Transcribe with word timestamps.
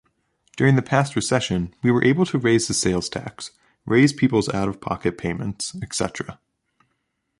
During 0.57 0.77
the 0.77 0.81
past 0.81 1.15
recession 1.15 1.75
we 1.83 1.91
were 1.91 2.03
able 2.03 2.25
to 2.25 2.39
raise 2.39 2.67
the 2.67 2.73
sales 2.73 3.07
tax, 3.07 3.51
raise 3.85 4.13
people’s 4.13 4.49
out-of-pocket 4.49 5.15
payments 5.15 5.75
etc. 5.83 6.39